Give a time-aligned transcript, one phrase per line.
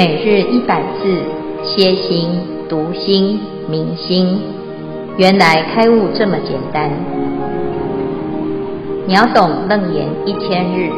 [0.00, 1.02] 每日一百字，
[1.62, 2.30] 歇心、
[2.70, 4.40] 读心、明心，
[5.18, 6.90] 原来开悟这么简单。
[9.06, 10.88] 秒懂楞严一千日，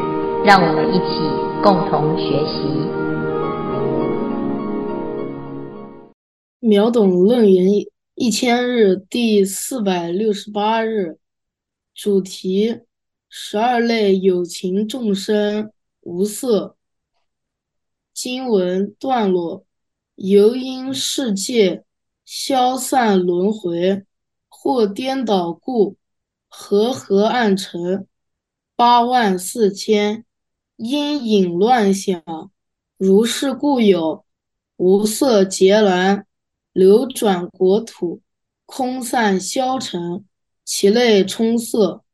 [0.45, 1.19] 让我们一起
[1.65, 2.63] 共同学习。
[6.61, 7.67] 秒懂楞严
[8.15, 11.19] 一千日第四百六十八日，
[11.93, 12.83] 主题：
[13.29, 15.73] 十二类有情众生
[16.03, 16.77] 无色。
[18.13, 19.65] 经文段落：
[20.17, 21.85] 由因世界
[22.25, 24.05] 消散轮回，
[24.49, 25.97] 或颠倒故，
[26.49, 28.07] 和合暗成
[28.77, 30.25] 八万四千，
[30.77, 32.23] 因引乱想。
[32.99, 34.25] 如是故有
[34.77, 36.27] 无色劫难，
[36.73, 38.21] 流转国土，
[38.67, 40.25] 空散消沉，
[40.65, 42.05] 其类充塞。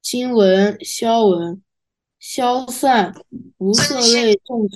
[0.00, 1.62] 经文消文。
[2.20, 3.14] 消散
[3.58, 4.68] 无色类众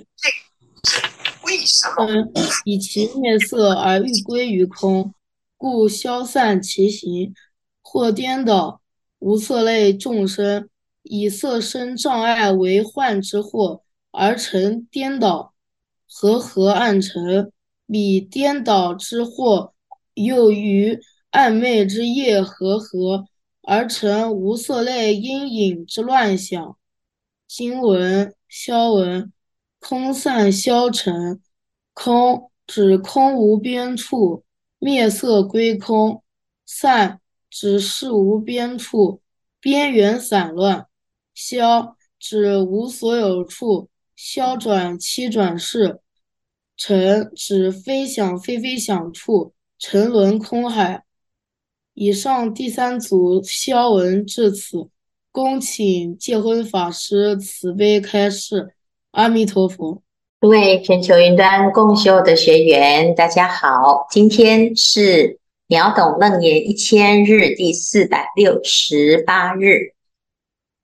[1.66, 2.32] 生，
[2.64, 5.14] 以其灭色而欲归于空，
[5.56, 7.32] 故消散其形；
[7.82, 8.80] 或颠倒
[9.18, 10.68] 无色类众生，
[11.02, 15.54] 以色身障碍为幻之惑，而成颠倒，
[16.08, 17.52] 和合暗成。
[17.86, 19.72] 彼颠倒之惑，
[20.14, 20.98] 又于
[21.30, 23.26] 暗昧之夜和合，
[23.62, 26.76] 而成无色类阴影之乱想。
[27.46, 29.30] 经文消文，
[29.82, 31.40] 空散消沉，
[31.92, 34.44] 空指空无边处，
[34.78, 36.22] 灭色归空；
[36.64, 39.20] 散指事无边处，
[39.58, 40.86] 边缘散乱；
[41.34, 46.00] 消指无所有处，消转七转世；
[46.76, 51.02] 沉指非想非非想处，沉沦空海。
[51.94, 54.88] 以上第三组消文至此。
[55.32, 58.74] 恭请戒辉法师慈悲开示，
[59.12, 60.02] 阿弥陀佛。
[60.40, 69.92] 各位全球云端共修的学员，大家好，今天是秒懂楞严一千日第四百六十八日。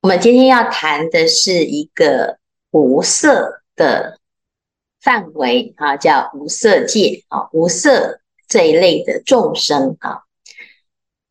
[0.03, 2.39] 我们今天要谈的是一个
[2.71, 4.19] 无色的
[5.01, 10.25] 范围啊，叫无色界啊，无色这一类的众生啊，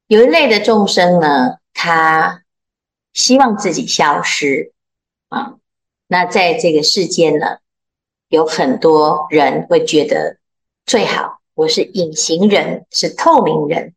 [0.08, 2.42] 有一类的众生呢，他。
[3.14, 4.74] 希望自己消失
[5.30, 5.57] 啊！
[6.08, 7.58] 那在这个世间呢，
[8.30, 10.38] 有很多人会觉得
[10.86, 13.94] 最好我是隐形人，是透明人。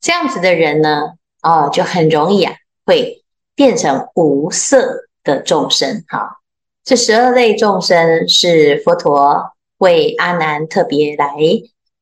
[0.00, 2.54] 这样子的人呢，哦，就很容易啊，
[2.86, 3.22] 会
[3.54, 6.04] 变成无色的众生。
[6.08, 6.40] 哈，
[6.84, 11.34] 这十二类众生是佛陀为阿难特别来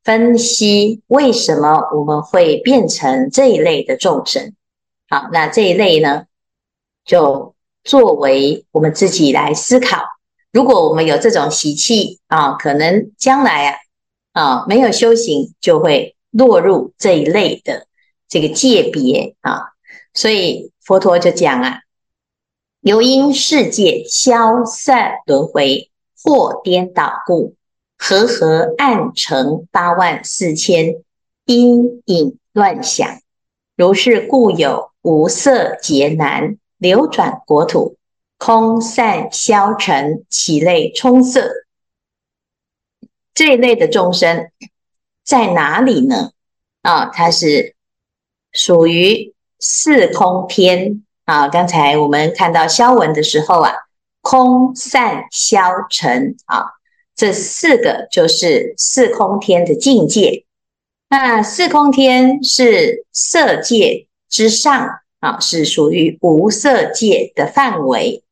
[0.04, 4.54] 分析，为什么我们会变成这一类的众生。
[5.08, 6.26] 好，那这一类呢？
[7.04, 10.02] 就作为我们自己来思考，
[10.52, 13.78] 如果我们有这种习气啊，可能将来啊
[14.32, 17.86] 啊没有修行，就会落入这一类的
[18.28, 19.72] 这个界别啊。
[20.12, 21.80] 所以佛陀就讲啊，
[22.80, 25.90] 由因世界消散轮回，
[26.22, 27.54] 或颠倒故，
[27.96, 30.96] 和合暗成八万四千，
[31.46, 33.20] 因引乱想。
[33.76, 36.58] 如是故有无色劫难。
[36.80, 37.98] 流转国土，
[38.38, 41.42] 空散消沉，其类充塞。
[43.34, 44.50] 这一类的众生
[45.22, 46.30] 在哪里呢？
[46.80, 47.74] 啊，它是
[48.52, 51.48] 属于四空天啊。
[51.48, 53.74] 刚才我们看到消文的时候啊，
[54.22, 56.64] 空散消沉啊，
[57.14, 60.46] 这四个就是四空天的境界。
[61.10, 65.00] 那四空天是色界之上。
[65.20, 68.24] 啊，是属于无色界的范围。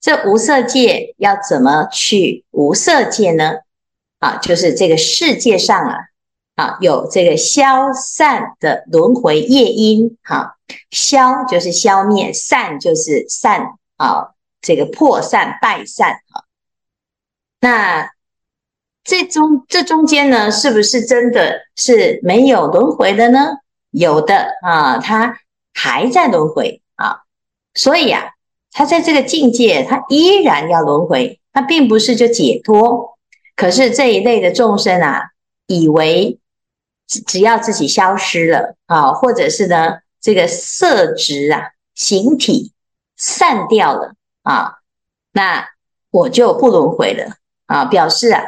[0.00, 3.54] 这无色界要怎么去无色界呢？
[4.20, 5.96] 啊，就是这个世界上啊，
[6.54, 10.16] 啊有这个消散的轮回业因。
[10.22, 10.54] 哈、啊，
[10.90, 16.12] 消就是消灭，散就是散啊，这个破散败散。
[16.12, 16.44] 啊，
[17.60, 18.10] 那
[19.02, 23.56] 这中这中间呢，是不是真的是没有轮回的呢？
[23.90, 25.38] 有的啊，它。
[25.78, 27.20] 还在轮回啊，
[27.74, 28.30] 所以啊，
[28.72, 33.18] 他在这个境界，他依然要轮回，他并不是就解脱。
[33.54, 35.32] 可是这一类的众生啊，
[35.66, 36.38] 以为
[37.06, 42.72] 只只要自己消失了啊，或者是呢，这个色质啊、形体
[43.18, 44.14] 散掉了
[44.44, 44.78] 啊，
[45.32, 45.68] 那
[46.10, 47.34] 我就不轮回了
[47.66, 48.42] 啊，表示啊，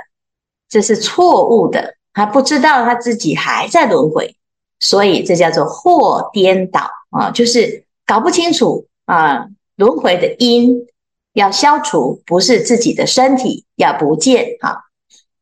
[0.67, 4.35] 这是错误的，他不知道他自己还在轮回，
[4.81, 6.89] 所以这叫做惑颠倒。
[7.11, 10.87] 啊，就是搞不清楚啊，轮回的因
[11.33, 14.85] 要消除，不是自己的身体要不见啊。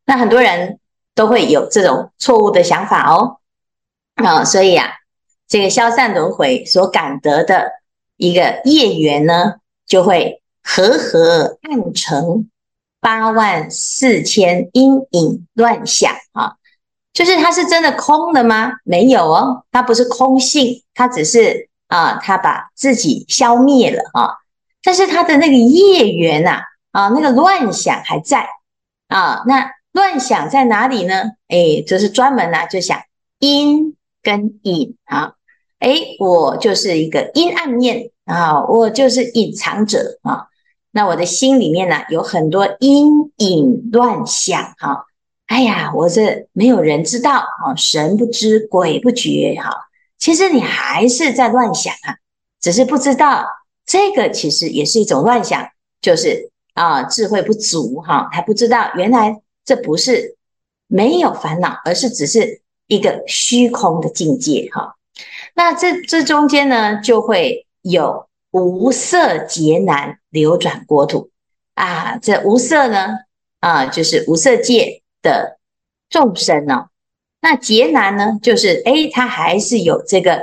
[0.04, 0.78] 那很多人
[1.14, 3.38] 都会有这种错误的想法哦，
[4.14, 4.88] 啊，所以啊，
[5.48, 7.72] 这个消散轮回所感得的
[8.16, 9.54] 一个业缘呢，
[9.86, 12.48] 就会和合暗成
[13.00, 16.56] 八万四千阴影乱想啊，
[17.16, 18.70] 就是它是真的空的吗？
[18.84, 24.36] 没有哦，它不是空性，它只是啊，它把自己消灭了啊，
[24.82, 26.60] 但是它的那个业缘呐，
[26.92, 28.46] 啊，那个乱想还在
[29.08, 29.72] 啊，那。
[29.92, 31.22] 乱想在哪里呢？
[31.48, 33.00] 哎，就是专门呢、啊，就想
[33.38, 35.32] 阴跟影啊。
[35.78, 40.48] 哎，我就是一个阴暗面啊，我就是隐藏者啊。
[40.90, 45.04] 那我的心里面呢、有很多阴影乱想哈、啊。
[45.46, 49.70] 哎呀，我这没有人知道啊，神不知鬼不觉哈、
[50.18, 52.16] 其实你还是在乱想啊，
[52.60, 53.46] 只是不知道
[53.84, 55.68] 这个其实也是一种乱想，
[56.00, 59.40] 就是啊，智慧不足哈、啊，还不知道原来。
[59.66, 60.36] 这不是
[60.86, 64.94] 没有烦恼，而是只是一个虚空的境界哈。
[65.56, 71.30] 那这这中间呢，就会有无色劫难流转国土
[71.74, 72.16] 啊。
[72.18, 73.08] 这无色呢，
[73.58, 75.58] 啊，就是无色界的
[76.08, 76.86] 众生呢。
[77.40, 80.42] 那劫难呢，就是诶，他还是有这个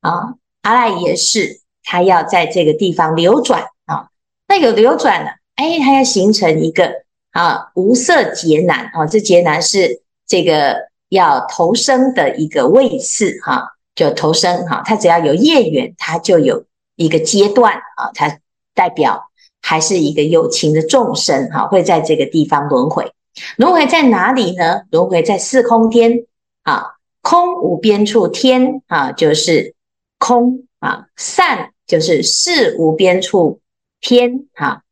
[0.00, 4.08] 啊，阿赖耶识，他要在这个地方流转啊。
[4.48, 7.04] 那有流转了，诶，他要形成一个。
[7.34, 10.76] 啊，无色劫难啊，这劫难是这个
[11.08, 16.64] 要投生的一个位次哈、就投生哈，它只要有业缘，它就有
[16.94, 18.38] 一个阶段啊，它
[18.72, 23.12] 代表还是一个有情的众生哈、会在这个地方轮回。
[23.56, 24.82] 轮回在哪里呢？
[24.90, 26.26] 轮回在四空天
[26.62, 29.74] 啊，空无边处天啊，就是
[30.18, 33.60] 空啊，散就是事无边处
[34.00, 34.82] 天啊。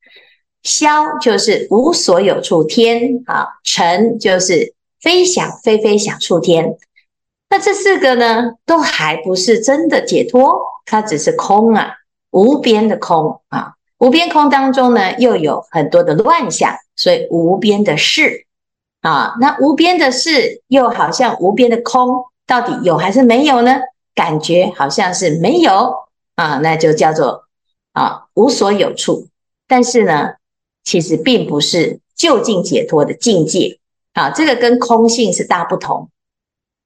[0.62, 6.76] 消就是无所有处天啊，成就是非想非非想处天。
[7.50, 11.96] 那这四个呢，都还不是真的解脱，它只是空啊，
[12.30, 13.74] 无边的空啊。
[14.02, 18.46] 无边空当中呢，又有很多的乱想，所以无边的事
[19.00, 19.36] 啊。
[19.38, 23.78] 那无边的事又好像无边的空，到底有还是没有呢？
[24.12, 25.94] 感觉好像是没有
[26.34, 27.44] 啊，那就叫做
[27.92, 29.28] 啊无所有处。
[29.68, 30.32] 但是呢，
[30.82, 33.78] 其实并不是究竟解脱的境界
[34.14, 36.10] 啊，这个跟空性是大不同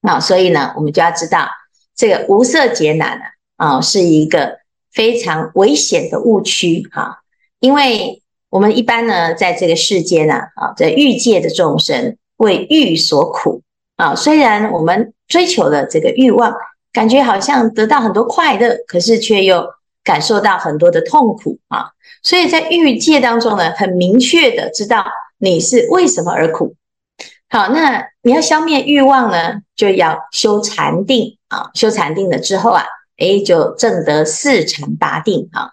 [0.02, 1.48] 啊，所以呢，我们就要知道
[1.96, 3.18] 这个无色劫难
[3.56, 4.58] 啊，是一个
[4.96, 7.18] 非常危险的误区哈，
[7.60, 13.62] 因为我们一般呢，在这个世间呢啊，在欲界的众生为欲所苦
[13.96, 16.52] 啊，虽然我们追求了这个欲望，
[16.92, 19.66] 感觉好像得到很多快乐，可是却又
[20.02, 21.90] 感受到很多的痛苦啊。
[22.22, 25.04] 所以在欲界当中呢，很明确的知道
[25.38, 26.74] 你是为什么而苦。
[27.50, 31.70] 好，那你要消灭欲望呢，就要修禅定啊。
[31.74, 32.82] 修禅定了之后啊，
[33.18, 35.70] 诶，就证得四禅八定啊。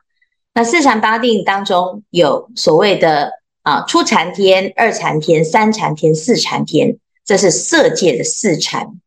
[0.53, 3.31] 那四禅八定当中有所谓的
[3.63, 8.99] 啊，初禅天、二禅天、三禅天、四禅天，这是色界的四禅。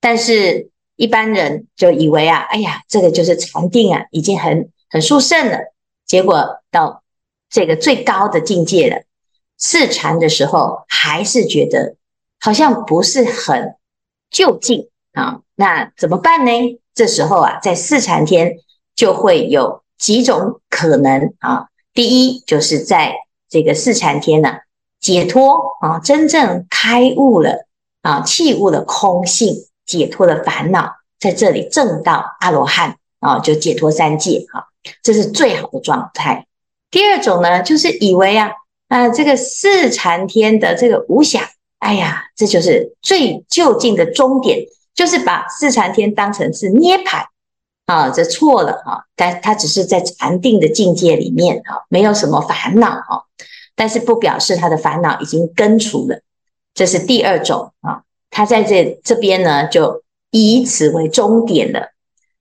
[0.00, 5.58] 但是一般人就以为啊，哎呀，这个就是禅定啊，已经很很殊胜了。
[6.06, 7.02] 结果到
[7.50, 9.02] 这个最高的境界了，
[9.56, 11.96] 四禅的时候，还是觉得
[12.38, 13.74] 好像不是很
[14.30, 15.40] 就近啊。
[15.56, 16.52] 那怎么办呢？
[16.94, 18.56] 这时候啊，在四禅天
[18.94, 21.66] 就会有几种可能啊。
[21.92, 23.14] 第一，就是在
[23.48, 24.58] 这个四禅天呢，
[25.00, 27.66] 解脱啊，真正开悟了
[28.02, 34.64] 啊，弃悟了空性，解脱了烦恼，在这里证到阿罗汉啊，就解脱三界啊。
[35.02, 36.46] 这是最好的状态。
[36.90, 38.50] 第二种呢，就是以为啊，
[38.88, 41.42] 啊，这个四禅天的这个无想，
[41.78, 47.24] 哎呀，这就是最究竟的终点，就是把四禅天当成是涅槃
[47.86, 49.04] 啊，这错了啊。
[49.16, 53.22] 但它只是在禅定的境界里面啊，没有什么烦恼啊，
[53.74, 56.20] 但是不表示他的烦恼已经根除了。
[56.74, 61.92] 这是第二种啊，他在这这边呢，就以此为终点了。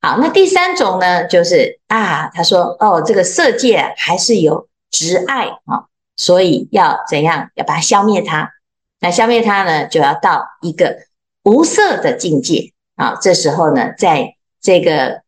[0.01, 5.85] 好，那第三种呢，就是啊，他说哦，这个色界还是有执爱啊，
[6.17, 7.51] 所以要怎样？
[7.55, 8.51] 要把它消灭它。
[8.99, 10.97] 那消灭它呢，就要到一个
[11.43, 13.17] 无色的境界啊。
[13.21, 15.21] 这时候呢，在这个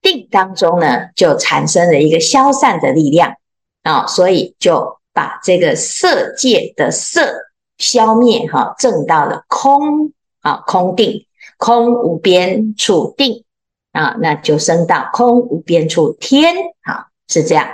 [0.00, 3.34] 定当中呢，就产生了一个消散的力量
[3.82, 7.34] 啊，所以就把这个色界的色
[7.78, 11.26] 消灭哈，证到了空啊，空定，
[11.56, 13.44] 空无边处定。
[13.92, 17.68] 啊，那就升到空无边处天，好，是这样。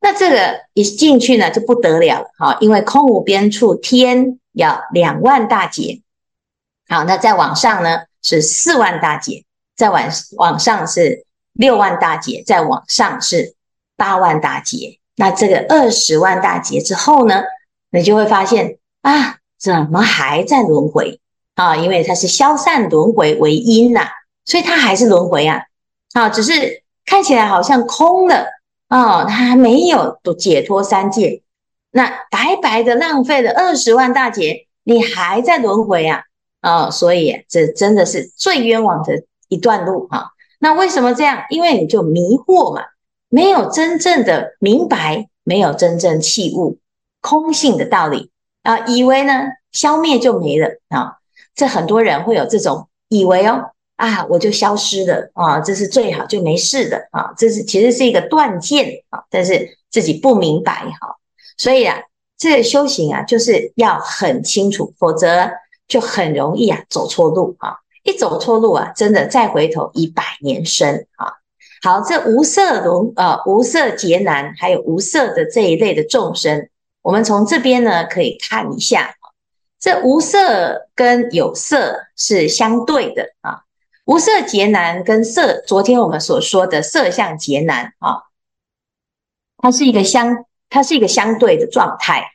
[0.00, 6.02] 那这个一进去呢，就不得了了，哈，因为空无边处天要两万大劫。
[6.92, 10.02] 好，那再往上呢是四万大劫，再往
[10.36, 13.54] 往上是六万大劫，再往上是
[13.96, 14.98] 八万大劫。
[15.16, 17.44] 那这个二十万大劫之后呢，
[17.90, 21.18] 你就会发现啊，怎么还在轮回
[21.54, 21.76] 啊？
[21.76, 24.08] 因为它是消散轮回为因呐、
[24.44, 25.62] 所以它还是轮回啊。
[26.12, 28.48] 啊，只是看起来好像空了
[28.88, 31.42] 啊，它还没有解脱三界，
[31.90, 36.24] 那白白的浪费了二十万大劫，你还在轮回啊？
[36.62, 40.28] 啊，所以这真的是最冤枉的一段路啊。
[40.58, 41.44] 那为什么这样？
[41.50, 42.82] 因为你就迷惑嘛。
[43.34, 46.78] 没有真正的明白，没有真正契悟
[47.22, 48.30] 空性的道理
[48.62, 51.16] 啊，以为呢消灭就没了啊，
[51.54, 61.16] 这很多人会有这种以为哦啊，我就消失了啊，这是最好就没事的啊，这是其实是一个断见啊，但是自己不明白哈，
[61.56, 61.96] 所以啊，
[62.36, 65.50] 这个修行啊就是要很清楚，否则
[65.88, 71.34] 就很容易啊走错路啊，一走错路啊，真的再回头已百年身啊。
[71.82, 76.68] 好，这无色轮呃无色劫难，还有无色的这一类的众生，
[77.02, 79.14] 我们从这边呢可以看一下，
[79.80, 83.62] 这无色跟有色是相对的啊。
[84.04, 88.22] 无色劫难跟色，昨天我们所说的色相劫难啊，
[89.58, 92.32] 它是一个相，它是一个相对的状态。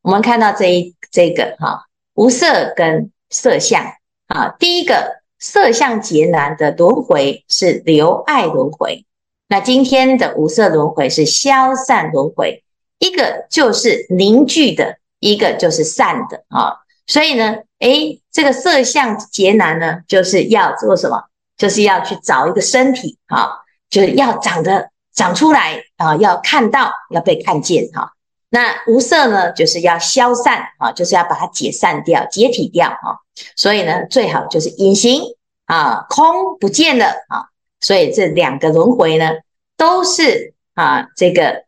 [0.00, 3.84] 我们看到这一这个哈、无色跟色相
[4.26, 5.22] 啊，第一个。
[5.44, 9.04] 色相劫难的轮回是留爱轮回，
[9.48, 12.62] 那今天的无色轮回是消散轮回，
[13.00, 16.76] 一个就是凝聚的，一个就是散的啊。
[17.08, 21.24] 所以呢，诶，这个色相劫难呢，就是要做什么？
[21.56, 23.48] 就是要去找一个身体啊，
[23.90, 28.12] 就是要长得长出来啊，要看到，要被看见哈。
[28.54, 33.16] 那无色呢，就是要消散啊，就是要把它解散掉、解体掉啊。
[33.56, 35.22] 所以呢，最好就是隐形
[35.64, 37.48] 啊，空不见了啊。
[37.80, 39.30] 所以这两个轮回呢，
[39.78, 41.64] 都是啊，这个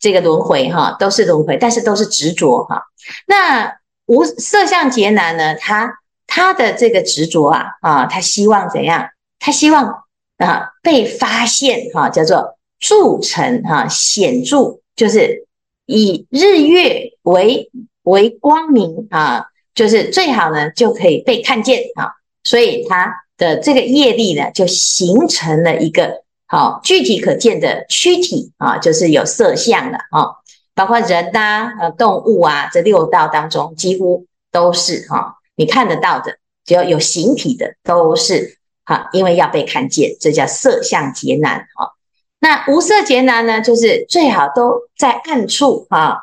[0.00, 2.82] 这个轮回哈，都是轮回，但是都是执着哈。
[3.28, 9.08] 那无色相劫难呢，他他的这个执着啊啊，他希望怎样？
[9.38, 10.02] 他希望
[10.38, 15.46] 啊被发现哈，叫做铸成哈，显著就是。
[15.90, 17.68] 以日月为
[18.04, 22.12] 为光明啊，就是最好呢，就可以被看见啊。
[22.44, 30.38] 所以它的这个业力呢，就形成了一个好具体可见的躯体啊，就是有色相的啊，
[30.76, 41.98] 包括人呐、啊、呃动物啊，这六道当中几乎都是哈，你看得到的，只要有形体的都是哈，因为要被看见，这叫色相劫难啊。
[42.40, 46.16] 那无色劫难呢，就是最好都在暗处啊，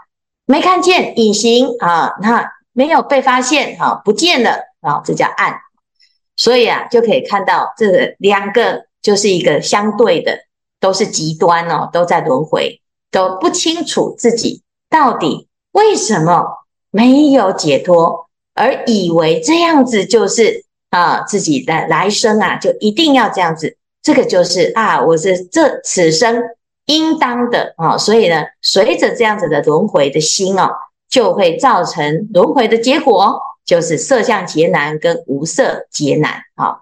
[0.46, 5.60] 没看见隐形啊，那没有被发现啊，不见了啊，这叫暗。
[6.36, 10.40] 所以啊，就可以看到这两个就是一个相对的，
[10.80, 12.82] 都是极端哦，都在轮回，
[13.12, 23.78] 都不清楚自己到底为什么没有解脱，而以为这样子就是啊自己的来生啊，就一定要这样子。
[24.08, 26.42] 这个就是啊，我是这此生
[26.86, 30.70] 应当的啊，所以呢，随着这样子的轮回的心哦，
[31.10, 36.78] 就会造成轮回的结果，就是色相劫难跟无色劫难啊。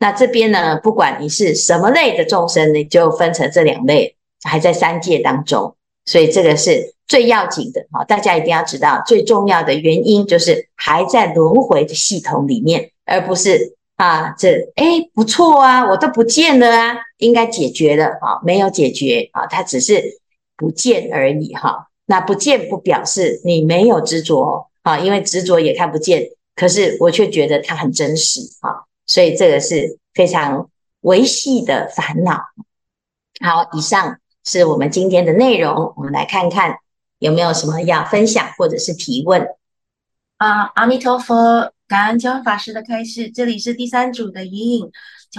[0.00, 8.02] 那这边呢，不管你是什么类的众生，你就分成这两类，还在三界当中，所以这个是最要紧的啊。
[8.02, 13.76] 大家一定要知道，最重要的原因就是还在轮回的系统里面，而不是。
[13.96, 20.20] 啊，这哎不错啊，我都不见了啊，应该解决了啊，没有解决啊，它只是
[20.56, 21.88] 不见而已哈。
[22.06, 30.68] 那不见不表示你没有执着啊，因为执着也看不见，可是我却觉得它很真实啊，所以这个是非常
[31.02, 32.40] 维系的烦恼。
[33.40, 36.78] 好，以上是我们今天的内容，我们来看看
[37.20, 39.46] 有没有什么要分享或者是提问
[40.38, 41.70] 啊，阿弥陀佛。
[41.94, 44.90] 感恩教法师的开示，这里是第三组的莹莹。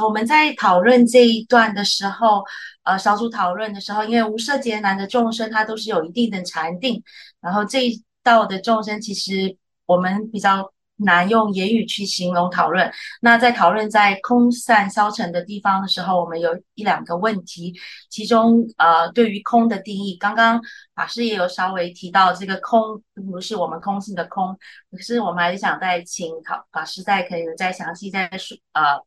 [0.01, 2.45] 我们在讨论这一段的时候，
[2.83, 7.03] 呃，小组讨论的时候，因为无色劫难的众生，他都是有一定的禅定，
[7.41, 10.71] 然后这一道的众生，其实我们比较。
[10.97, 12.91] 难用言语去形容讨论。
[13.21, 17.73] 那在讨论在空散消沉的地方的时候，我们有一两个问题。
[18.09, 20.61] 其中，呃，对于空的定义，刚刚
[20.93, 24.57] 法师也有稍微提到，这个空不是我们空性的空。
[24.91, 28.97] 可是，我们还是想再请法法师再可以再详细再说，呃，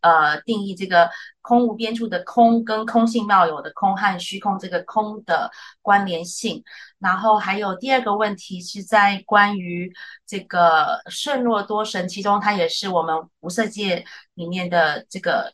[0.00, 5.50] 呃定义这个空无边处的空跟空性妙有的空和虚空这个空的
[5.82, 6.62] 关联性。
[6.98, 9.92] 然后还有第二个问题是在关于
[10.26, 15.52] 这个顺若多神，其中它也是我们无色界里面的这个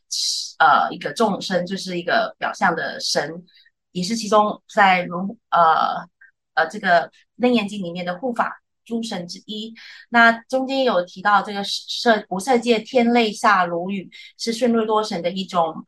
[0.59, 3.45] 呃一个众生，就是一个表象的神，
[3.93, 6.09] 也是其中在如呃
[6.55, 9.75] 呃这个楞严经里面的护法诸神之一。
[10.11, 15.85] 那中间有提到这个色无色界天类下如雨，是顺若多神的一种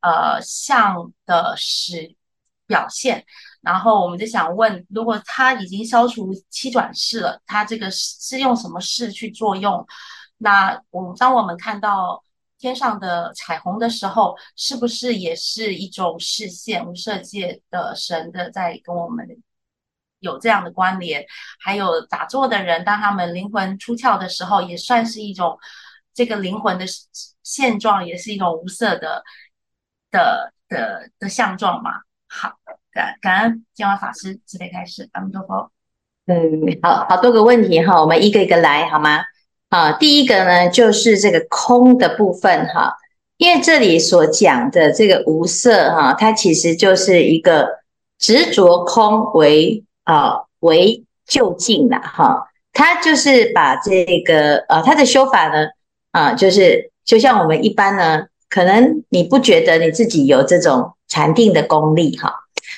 [0.00, 2.14] 呃像的使
[2.66, 3.24] 表现。
[3.60, 9.86] 然后我们就想问，如果他已经消除七转世了，他这个是是用什么识去作用？
[10.38, 12.24] 那我当我们看到
[12.58, 16.86] 天上的彩虹的时候，是不是也是一种视线？
[16.86, 19.26] 无色界的神的在跟我们
[20.20, 21.26] 有这样的关联？
[21.58, 25.58] 还有打坐的人，当他们灵魂出窍的时候，也算是一种
[26.14, 26.86] 这个灵魂的
[27.42, 29.22] 现状，也是一种无色的
[30.10, 31.90] 的的的相状嘛？
[32.28, 32.52] 好。
[32.92, 35.70] 感感恩金华法师慈悲开示，阿弥陀佛。
[36.26, 39.20] 嗯，好好多个问题哈，我们一个一个来好吗？
[39.68, 42.96] 啊，第一个呢，就是这个空的部分哈，
[43.36, 47.78] 因为这里所讲的这个无色哈，它其实就是一个
[48.18, 55.68] 执着空为啊为就近了哈，它就是把这个呃，它的修法呢
[56.10, 62.34] 啊，就是就像我们一般呢，可能你不觉得你自己有这种禅定的功力哈。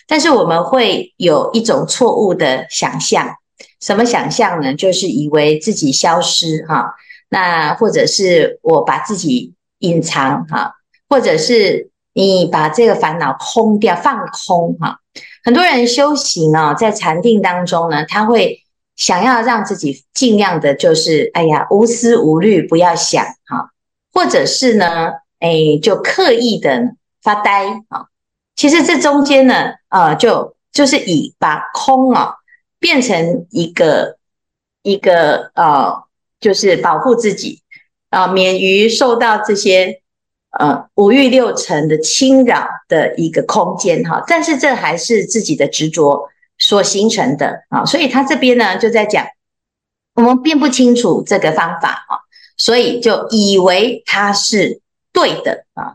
[0.07, 3.37] 但是我们会有一种错误的想象，
[3.81, 4.75] 什么想象呢？
[4.75, 6.95] 就是以为自己消失哈，
[7.31, 10.75] 那或者是我把自己隐藏哈，
[11.09, 14.99] 或者是你把这个烦恼空掉，放空哈。
[15.43, 18.63] 很多人修行啊，在禅定当中呢，他会
[18.95, 23.71] 想要让自己尽量的，就是哎呀无思无虑，不要想哈，
[24.13, 28.07] 或者是呢，哎就刻意的发呆啊。
[28.55, 32.35] 其实这中间呢，呃，就就是以把空啊
[32.79, 34.19] 变成一个
[34.83, 36.05] 一个呃，
[36.39, 37.63] 就是保护自己
[38.11, 40.02] 啊，免于受到这些
[40.59, 44.23] 呃五欲六尘的侵扰的一个空间哈。
[44.27, 49.27] 但是这还是自己的执着所形成的啊，所以他这边呢就在讲，
[50.15, 52.21] 我们并不清楚这个方法啊，
[52.57, 54.81] 所以就以为它是
[55.13, 55.95] 对的啊。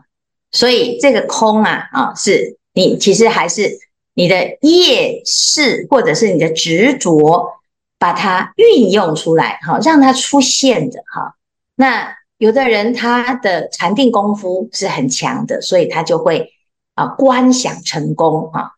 [0.50, 3.78] 所以这个空啊啊，是你其实还是
[4.14, 7.52] 你的业识或者是你的执着，
[7.98, 11.34] 把它运用出来哈，让它出现的哈。
[11.76, 16.52] 那有的人他的禅定功夫是很强的，所以他就会
[16.94, 18.70] 啊观想成功啊。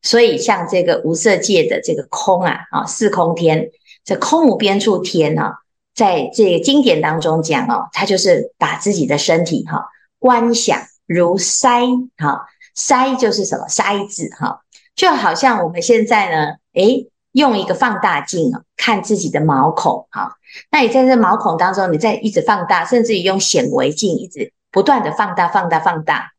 [0.00, 3.70] 所以像这个无色界的这个空啊啊四空天，
[4.04, 5.58] 这空无边处天啊，
[5.94, 10.80] 在这个经典当中讲哦，他就是把自己的身体哈观想。
[11.08, 14.60] 如筛哈，筛就是什么筛子哈，
[14.94, 20.36] 就好像我们现在呢，诶，用一个放大镜啊，看自己的毛孔哈。
[20.70, 26.32] 那你在这毛孔当中，你在一直放大，甚至于用显微镜一直不断的放大、放大、放大，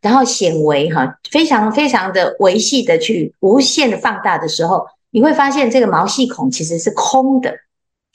[0.00, 7.54] 然后显微哈，非常非常的微细的去无限的放大的时候，你会发现这个毛细孔其实是空的。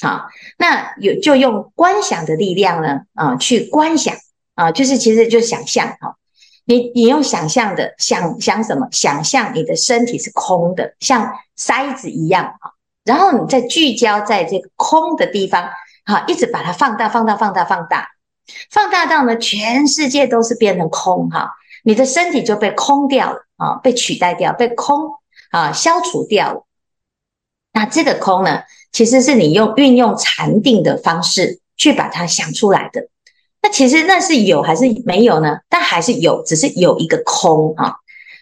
[0.02, 4.16] 好，那有就用观想的力量呢，啊，去观想。
[4.56, 6.18] 啊，就是其实就想象哈，
[6.66, 8.90] 你你用想象的想想什么？
[8.92, 12.72] 想象你的身体是空的，像筛子一样啊。
[13.10, 15.68] 然后你再聚焦在这个空的地方，
[16.06, 18.08] 哈，一直把它放大、放大、放大、放大，
[18.70, 25.10] 放大到呢全世界都是变成空哈，你的身体就被空掉了啊，被取代掉，被空
[25.50, 26.68] 啊消除掉了。
[27.74, 33.08] 那这个空呢，其实是你用运用禅定的方式去把它想出来的。
[33.64, 35.58] 那其实那是有还是没有呢？
[35.68, 37.96] 但还是有，只是有一个空啊，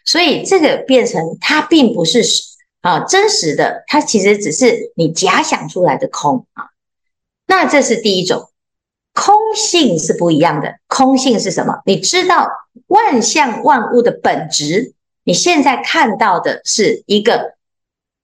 [0.04, 2.22] 所以这个变成它并不是
[2.88, 6.70] 啊真实的，它其实只是你假想出来的空啊。
[7.46, 8.50] 那这是第一种，
[9.14, 10.76] 空性是不一样的。
[10.88, 11.82] 空性是什么？
[11.86, 12.48] 你知道
[12.88, 14.94] 万象万物的本质，
[15.26, 17.56] 你现在看到的是一个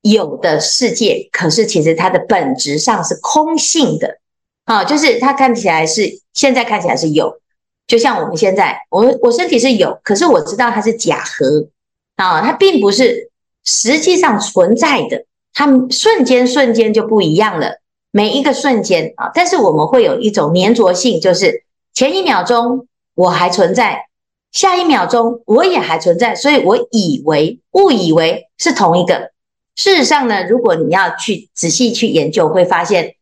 [0.01, 4.19] 有的世界，可是其实它的本质上是空性的。
[4.63, 7.41] 啊，就是它看起来是现在看起来是有，
[7.85, 11.67] 就像我们现在，我我身体是有，可是我知道它是假合
[12.15, 13.29] 啊，它并不是
[13.63, 17.79] 实际上存在的，它瞬间瞬间就不一样了，
[18.11, 24.07] 每一个瞬间啊，但是我们会有一种粘着性，就是前一秒钟我还存在，
[24.51, 29.31] 下一秒钟我也还存在，所以我以为误以为是同一个，
[29.75, 33.15] 事实上呢，如果你要去仔细去研究，会发现。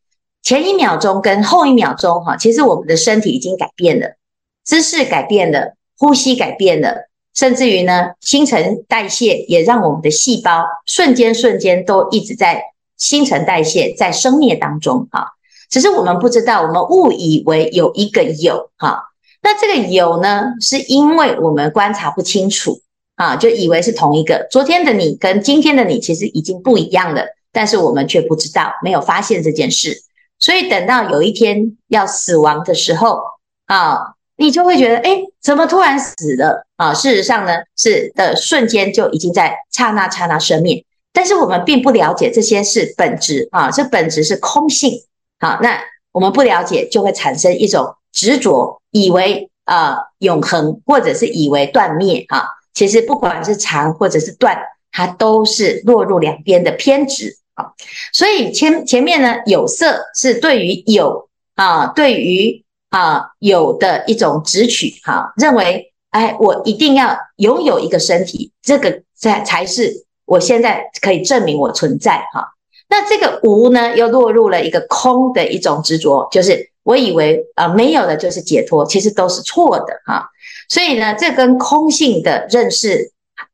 [0.43, 4.15] 前一秒钟跟后一秒钟，哈，其实我们的身体已经改变了，
[4.63, 12.63] 姿势改变了，呼吸改变了，甚至于呢，新陈代谢也让我们的细胞瞬间瞬间都一直在
[12.97, 15.27] 新陈代谢，在生灭当中哈。
[15.69, 19.05] 只是我们不知道，我们误以为有一个有哈。
[19.41, 22.81] 那这个有呢，是因为我们观察不清楚
[23.15, 24.47] 啊，就以为是同一个。
[24.51, 30.03] 昨天的你跟今天的你其实已经不一样了，但是我们却不知道，没有发现这件事。
[30.37, 33.21] 所以等到有一天要死亡的时候
[33.65, 36.93] 啊，你就会觉得，哎，怎么突然死了啊？
[36.93, 40.83] 事实上呢，是的瞬间就已经在刹那刹那生灭。
[41.13, 45.03] 但是我们并不了解这些是本质啊，这本质是空性。
[45.39, 45.79] 好，那
[46.11, 48.81] 我们不了解，就会产生一种执着。
[48.91, 54.57] 以为啊、永恒，或者是以为断灭啊，其实不管是长或者是断，
[54.91, 57.71] 它都是落入两边的偏执啊。
[58.11, 62.60] 所以前前面呢，有色是对于有啊，对于
[62.91, 72.53] 啊有的一种执取哈，认为哎，我一定要拥有一个身体，这个才才是我现在可以证明我存在哈。
[72.87, 76.69] 那这个无呢，又落入了一个空的一种执着，就是。
[76.83, 80.27] 我以为啊、没有的就是解脱，其实都是错的哈。
[80.67, 83.11] 所以呢，这跟空性的认识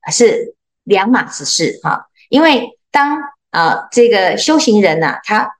[0.10, 2.08] 是两码子事哈。
[2.30, 3.17] 因为当
[3.52, 5.56] 啊、这个修行人呐、他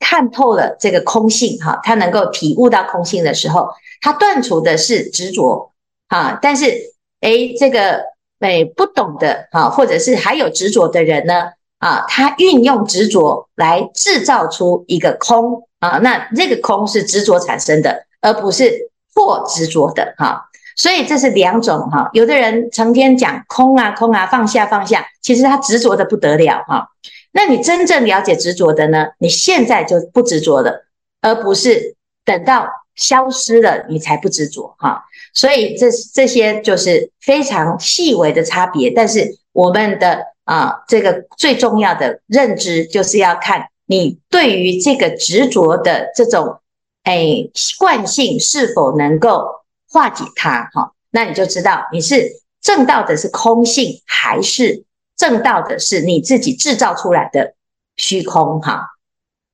[0.00, 3.68] 看透了这个空性哈，他能够体悟到空性的时候，
[4.00, 5.70] 他断除的是执着
[6.08, 6.36] 啊。
[6.42, 6.74] 但是
[7.20, 8.02] 诶，这个
[8.40, 15.62] 诶不懂的哈，或者是还有执着的人呢啊，他运用执着来制造出一个空。
[15.80, 20.44] 啊，那这个空是执着产生的，而不是破执着的哈。
[20.76, 22.10] 所以这是两种哈。
[22.12, 26.86] 有的人成天讲空啊空啊，放下放下，其实他执着的不得了哈。
[27.32, 29.08] 那你真正了解执着的呢？
[29.18, 30.86] 你现在就不执着了，
[31.20, 35.04] 而不是等到消失了你才不执着哈。
[35.32, 38.90] 所以这这些就是非常细微的差别。
[38.90, 43.68] 但是我们的啊，这个最重要的认知就是要看。
[43.86, 46.60] 你对于这个执着的这种
[47.02, 49.44] 诶惯性是否能够
[49.88, 50.70] 化解它？
[50.72, 54.84] 哈，那你就知道你是证到的是空性，还是
[55.20, 57.54] 证到的是你自己制造出来的
[57.96, 58.58] 虚空？
[58.62, 58.86] 哈，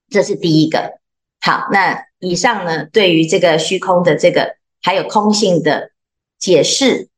[0.09, 1.01] 这是第一个。
[1.41, 5.91] 好，那以上呢，对于这个虚空的这个还有空性的
[6.39, 7.09] 解释，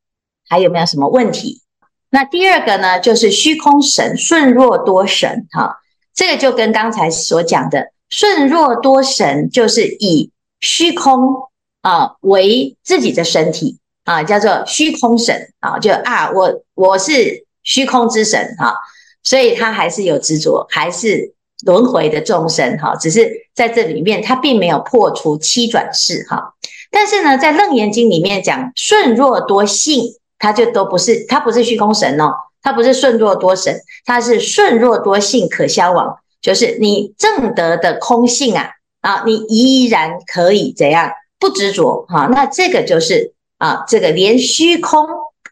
[0.47, 1.61] 还有没有什么问题？
[2.09, 5.77] 那第二个呢，就是虚空神顺若多神，哈。
[6.15, 11.49] 这个就跟刚才所讲的顺若多神，就是以虚空
[11.81, 18.75] 啊为自己的身体啊，叫做虚空神啊，就啊我我是虚空之神哈，
[19.23, 21.33] 所以他还是有执着，还是
[21.65, 26.53] 轮回的众生哈，只是在这里面他并没有破除七转世哈，
[26.91, 32.33] 但是呢，在楞严经里面讲顺若多性，他就都不是，他不是虚空神哦。
[32.61, 38.69] 他不是顺若多神，他是顺若多性可消亡，就是你正得的空性啊
[38.99, 42.27] 啊，你依然可以怎样不执着哈？
[42.29, 45.07] 那这个就是啊，这个连虚空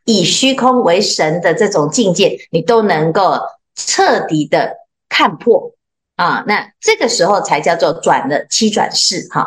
[0.08, 3.38] 以虚空为神的这种境界，你都能够
[3.76, 4.78] 彻底的
[5.10, 5.74] 看破
[6.16, 6.46] 啊。
[6.48, 9.46] 那这个时候才叫做转了七转世哈。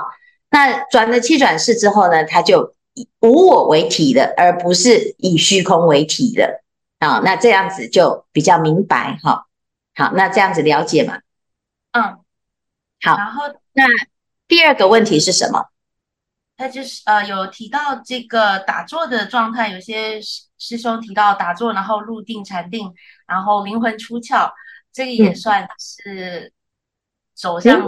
[0.51, 6.63] 那转了七转世之后呢，他就以无我为体了，而不是以虚空为体了。
[7.01, 9.47] 好，那这样子就比较明白哈。
[9.95, 11.21] 好，那这样子了解吗？
[11.93, 12.19] 嗯，
[13.01, 13.17] 好。
[13.17, 13.85] 然后那
[14.47, 15.67] 第二个问题是什么？
[16.57, 20.21] 他就是呃有提到这个打坐的状态，有些
[20.61, 22.95] 师师兄提到打坐，然后入定禅定，
[23.27, 24.49] 然后灵魂出窍，
[24.93, 26.53] 这个也算是
[27.35, 27.81] 走向。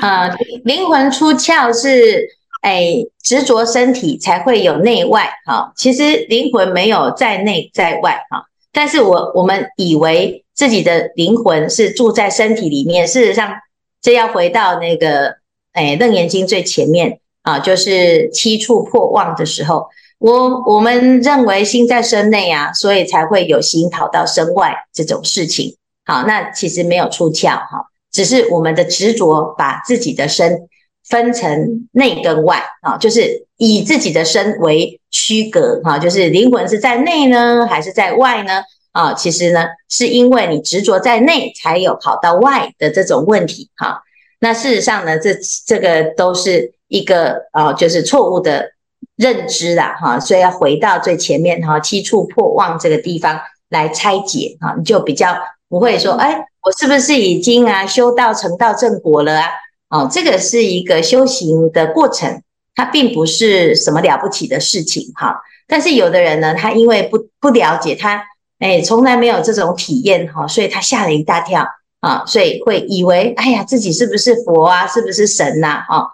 [0.00, 2.26] 啊、 呃，灵魂出窍是。
[2.64, 5.70] 哎，执着身体才会有内外哈。
[5.76, 13.06] 其实灵魂没有在内在外哈，但是我我们以为自己的灵魂是住在身体里面。
[13.06, 13.52] 事实上，
[14.00, 15.36] 这要回到那个
[15.72, 19.90] 哎《楞严经》最前面啊，就是七处破妄的时候，
[20.24, 25.76] 我我们认为心在身内啊，所以才会有心跑到身外这种事情。
[26.06, 30.68] 好，那其实没有出窍哈，只是我们的执着把自己的身。
[31.06, 38.62] 分成内跟外啊，就是以自己的身为区隔哈，就是灵魂是在内呢，还是在外呢？
[38.92, 44.00] 啊，其实呢，是因为你执着在内，才有跑到外的这种问题哈。
[44.40, 45.34] 那事实上呢，这
[45.66, 48.70] 这个都是一个啊，就是错误的
[49.16, 50.18] 认知啦哈。
[50.18, 55.36] 所以要回到最前面哈，七处破妄这个地方来拆解啊，你就比较
[55.68, 59.48] 不会说，哎，我是不是已经啊修道成道正果了啊？
[59.90, 62.42] 哦，这个是一个修行的过程
[62.74, 65.40] 它并不是什么了不起的事情哈。
[65.66, 68.24] 但是有的人呢，他因为不不了解他，
[68.58, 71.64] 哎，从来没有这种体验哈，所以他吓了一大跳
[72.00, 75.84] 啊，所以会以为，哎呀，自己是不是佛啊，是不是神呐？
[75.88, 76.08] 哦，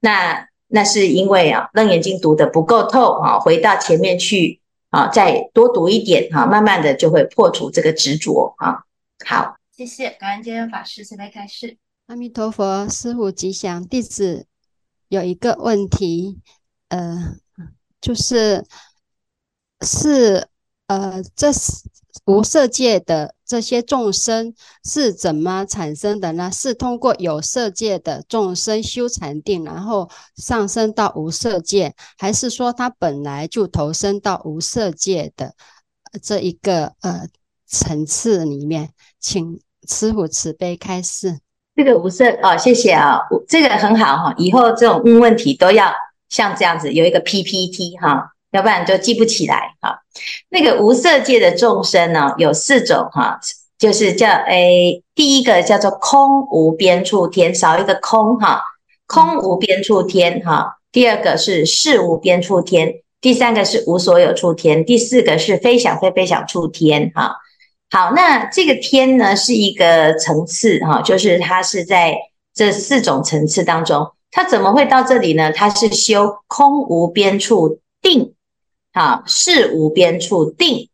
[0.00, 8.84] 那那是因为啊，《楞严经》读得不够透啊，回到前面去啊，再多读一点啊，慢慢的就会破除这个执着啊。
[9.26, 11.76] 好，谢谢，感恩今天法师慈悲开示。
[12.06, 14.46] 阿弥陀佛，师傅吉祥，弟子
[15.08, 16.40] 有一个问题，
[16.88, 17.36] 呃，
[18.00, 18.64] 就是。
[19.82, 20.46] 是
[20.90, 21.84] 呃，这是
[22.26, 24.52] 无色界的这些众生
[24.84, 26.50] 是怎么产生的呢？
[26.52, 35.54] 是通过有色界的众生修禅定，然后上升到无色界，还是说他本来就投身到无色界的
[36.20, 37.28] 这一个呃
[37.68, 38.90] 层次里面？
[39.20, 41.38] 请师父慈悲开示。
[41.76, 45.92] 这个无色哦，谢谢啊，这个很好哈，以后这种问问题都要
[46.28, 48.32] 像这样子有一个 PPT 哈。
[48.50, 50.00] 要不然就记不起来哈。
[50.48, 53.38] 那个无色界的众生呢，有四种哈，
[53.78, 58.62] 就是叫诶，第一个叫做空无边处天，少一个空哈，
[59.06, 60.78] 空无边处天哈。
[60.92, 67.36] 第二个是识无边处天，第三个是无所有处天，第四个是非想非非想处天哈。
[67.90, 72.16] 好，那这个天呢是一个层次哈，就是它是在
[72.52, 75.52] 这四种层次当中，它怎么会到这里呢？
[75.52, 78.34] 它是修空无边处定。
[78.92, 80.88] 好，是无边处定，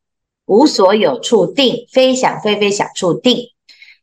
[0.46, 3.50] 无所有处定，非想非非想处定，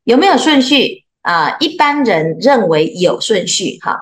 [0.04, 1.06] 有没有顺序？
[1.22, 1.58] 啊？
[1.60, 3.98] 一般人认为有顺序哈，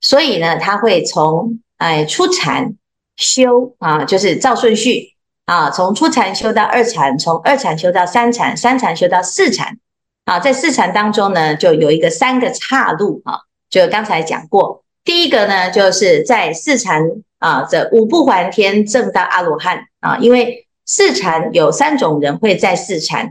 [0.00, 2.74] 所以呢，他会从哎初禅
[3.16, 5.14] 修啊，就是照顺序。
[5.46, 9.78] 啊，从初禅修到二禅，从二禅修到三禅，三禅修到四禅。
[10.24, 17.02] 啊，在四禅当中呢，就有一个三个岔路啊，就刚才讲过，第一个呢，就是在四禅。
[17.40, 23.30] 啊，这五不还天正到阿罗汉啊，因为四禅有三种人会在四禅，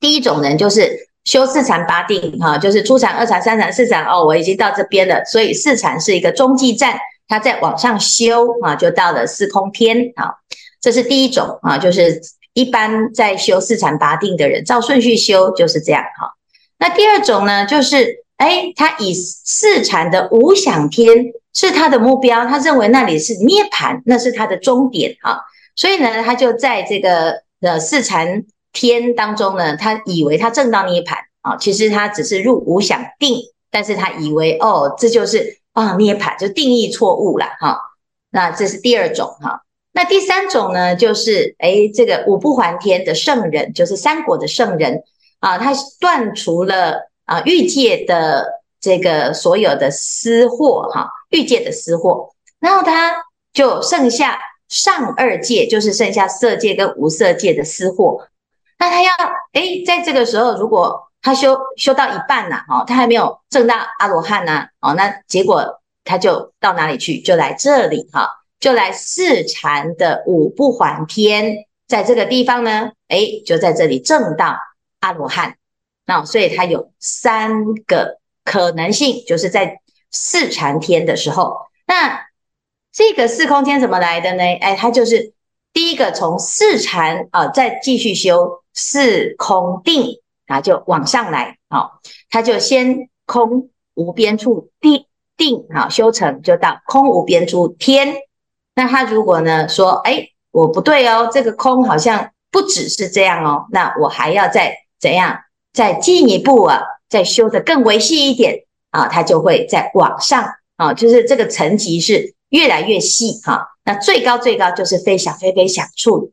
[0.00, 10.34] 第一种人就是修四禅八定哈，就是初禅、二禅、三禅、四禅哦，我已经到这边了，所以四禅是一个中继站，他在往上修啊，就到了四空天啊，
[10.80, 12.20] 这是第一种啊，就是
[12.52, 16.34] 一般在修四禅八定的人，照顺序修就是这样哈。
[16.80, 21.32] 那第二种呢，就是哎，他以四禅的无想天。
[21.56, 25.38] 是他的目标，他认为那里是涅槃，那是他的终点啊，
[25.76, 28.42] 所以呢，他就在这个呃四禅
[28.72, 33.38] 天当中呢，他以为他正到涅槃啊，其实他只是入无想定，
[33.70, 37.78] 但是他以为哦，这就是啊涅槃，就定义错误了哈。
[38.30, 45.04] 那这是第二种哈，那第三种呢，就是诶这个五不还天的圣人，就是三国的圣人
[45.38, 48.62] 啊，他断除了啊欲界的。
[48.84, 53.14] 这个所有的私货哈，欲界的私货，然后他
[53.54, 58.28] 就剩下上二界，就是剩下色界跟无色界的私货。
[58.78, 59.10] 那他要
[59.54, 67.22] 哎，在这个时候，如果他修修到一半呐，哦，他还没有证到阿罗汉呐，哦，那结果他就到哪里去？
[67.22, 68.28] 就来这里哈，
[68.60, 74.58] 就来四禅的五不还天，在这个地方呢，哎，就在这里证到
[75.00, 75.56] 阿罗汉。
[76.06, 78.20] 那所以它有三个。
[78.46, 82.26] 可能性就是在四禅天的时候，那
[82.92, 84.42] 这个四空天怎么来的呢？
[84.60, 85.32] 哎，它就是
[85.72, 91.88] 第一个从四禅啊，再继续修四空定啊，就往上来啊，
[92.30, 95.06] 他就先空无边处定
[95.38, 98.14] 定啊，修成就到空无边处天。
[98.74, 105.40] 那他如果呢说，哎，我不对哦，这个空好像不只是这样哦，那我还要再怎样，
[105.74, 106.80] 再进一步啊。
[107.06, 116.32] 再修得更维细一点啊，它就会再往上啊，就是这个层级是越来越细哈、那最高最高就是非想非非想处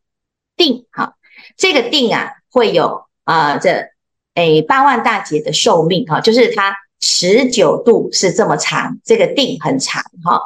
[0.57, 1.13] 定哈、
[1.55, 3.89] 这个定啊会有啊这
[4.33, 10.41] 诶八万大劫的寿命哈、就是它持久度是这么长，这个定很长哈、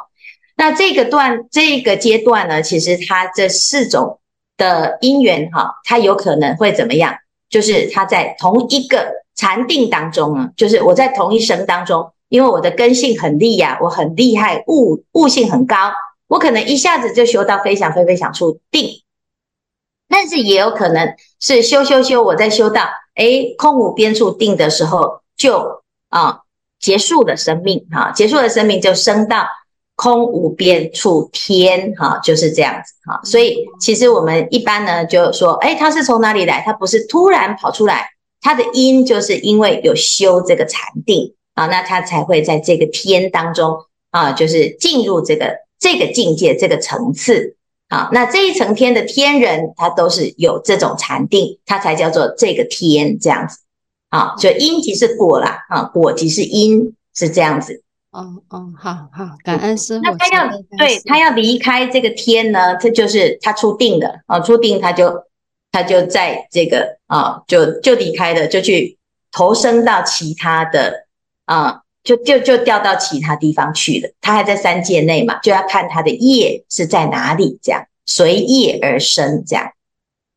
[0.56, 4.20] 那这个段这个阶段呢，其实它这四种
[4.58, 7.16] 的因缘哈、啊，它有可能会怎么样？
[7.48, 9.24] 就是它在同一个。
[9.38, 15.92] 禅定当中啊，就是我在同一生当中，因为我的根性很利呀、我很厉害，悟悟性很高，
[16.28, 19.02] 我可能一下子就修到非想非非想处定，
[20.08, 26.40] 但是也有可能是修修修，我在修到诶空无边处定的时候就啊
[26.80, 29.46] 结束了生命哈、啊，结束了生命就升到
[29.96, 36.62] 空无边处天哈、就是这样子哈、所以其实我们一般呢就说，诶他是从哪里来？
[36.64, 38.06] 他不是突然跑出来。
[38.42, 43.76] 他的因就是因为有修这个禅定啊，那他才会在这个天当中
[44.12, 47.56] 啊，就是进入这个这个境界这个层次
[47.88, 48.08] 啊。
[48.12, 53.58] 那这一层天的天人，他都是有这种禅定，他才叫做这个天这样子
[54.10, 54.36] 啊。
[54.38, 57.82] 就因即是果啦，啊，果即是因，是这样子。
[58.16, 60.02] 哦哦，好好，感恩师父。
[60.02, 60.48] 那他要
[60.78, 65.24] 对他要离开这个天呢，这就是他出定的啊，出定他就
[65.70, 68.96] 他就在这个啊，就就离开了，就去
[69.30, 71.06] 投生到其他的
[71.44, 71.82] 啊。
[72.06, 79.72] 就就就掉到其他地方去了，他还在三界内嘛，就要看他的业是在哪里，这样随业而生，这样。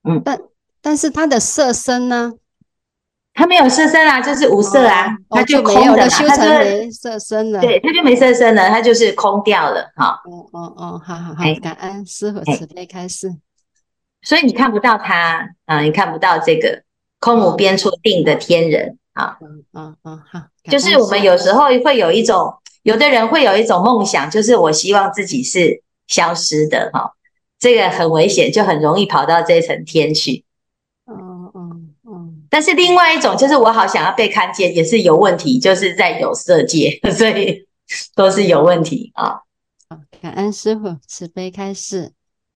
[0.03, 0.41] 嗯，但
[0.81, 2.33] 但是他的色身呢？
[3.39, 10.21] 他没有色身啊，就是无色啊，哦、他就空的嘛，他就没色身了，对，他就没色身了，他就是空掉了，哈。
[10.25, 13.33] 哦哦哦，好好好，感恩师和慈悲开示。
[14.23, 16.83] 所以你看不到他啊，你看不到这个
[17.21, 18.97] 空无边处定的天人。
[19.13, 27.13] 啊，嗯嗯嗯，好，就是我们有时候会有一种，有的人会有一种梦想，就是我希望自己是消失的哈，
[27.57, 30.43] 这个很危险，就很容易跑到这层天去。
[32.49, 37.65] 但是另外一种就是我好想要被看见，也是有问题，就是在有色界， 所以
[38.15, 39.41] 都是有问题啊。
[39.89, 42.13] 好，感恩师傅慈悲开示。